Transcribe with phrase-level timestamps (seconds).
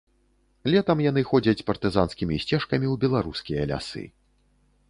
[0.75, 4.03] Летам яны ходзяць партызанскімі сцежкамі ў беларускія лясы.